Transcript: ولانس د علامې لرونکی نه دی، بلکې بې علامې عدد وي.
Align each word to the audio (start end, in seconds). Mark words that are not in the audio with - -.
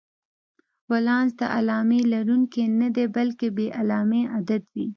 ولانس 0.91 1.31
د 1.39 1.43
علامې 1.55 1.99
لرونکی 2.13 2.63
نه 2.81 2.87
دی، 2.95 3.05
بلکې 3.15 3.47
بې 3.57 3.67
علامې 3.79 4.21
عدد 4.35 4.63
وي. 4.73 4.87